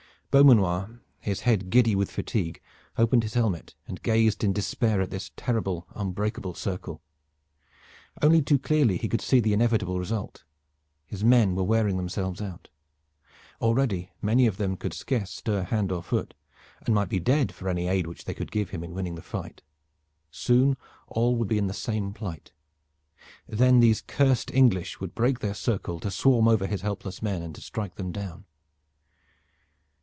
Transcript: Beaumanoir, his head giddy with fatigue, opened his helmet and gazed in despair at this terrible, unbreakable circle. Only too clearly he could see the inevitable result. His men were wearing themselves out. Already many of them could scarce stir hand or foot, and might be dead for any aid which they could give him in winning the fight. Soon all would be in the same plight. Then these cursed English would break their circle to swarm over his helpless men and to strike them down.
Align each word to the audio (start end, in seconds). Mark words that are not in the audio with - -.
Beaumanoir, 0.33 1.01
his 1.19 1.41
head 1.41 1.69
giddy 1.69 1.93
with 1.93 2.09
fatigue, 2.09 2.61
opened 2.97 3.23
his 3.23 3.33
helmet 3.33 3.75
and 3.85 4.01
gazed 4.01 4.45
in 4.45 4.53
despair 4.53 5.01
at 5.01 5.09
this 5.09 5.29
terrible, 5.35 5.85
unbreakable 5.93 6.53
circle. 6.53 7.01
Only 8.21 8.41
too 8.41 8.57
clearly 8.57 8.95
he 8.97 9.09
could 9.09 9.19
see 9.19 9.41
the 9.41 9.51
inevitable 9.51 9.99
result. 9.99 10.45
His 11.05 11.21
men 11.21 11.53
were 11.53 11.65
wearing 11.65 11.97
themselves 11.97 12.39
out. 12.41 12.69
Already 13.59 14.09
many 14.21 14.47
of 14.47 14.55
them 14.55 14.77
could 14.77 14.93
scarce 14.93 15.31
stir 15.31 15.63
hand 15.63 15.91
or 15.91 16.01
foot, 16.01 16.33
and 16.85 16.95
might 16.95 17.09
be 17.09 17.19
dead 17.19 17.51
for 17.53 17.67
any 17.67 17.89
aid 17.89 18.07
which 18.07 18.23
they 18.23 18.33
could 18.33 18.53
give 18.53 18.69
him 18.69 18.85
in 18.85 18.93
winning 18.93 19.15
the 19.15 19.21
fight. 19.21 19.63
Soon 20.31 20.77
all 21.07 21.35
would 21.35 21.49
be 21.49 21.57
in 21.57 21.67
the 21.67 21.73
same 21.73 22.13
plight. 22.13 22.53
Then 23.49 23.81
these 23.81 23.99
cursed 24.01 24.49
English 24.53 25.01
would 25.01 25.13
break 25.13 25.39
their 25.39 25.53
circle 25.53 25.99
to 25.99 26.09
swarm 26.09 26.47
over 26.47 26.67
his 26.67 26.83
helpless 26.83 27.21
men 27.21 27.41
and 27.41 27.53
to 27.55 27.59
strike 27.59 27.95
them 27.95 28.13
down. 28.13 28.45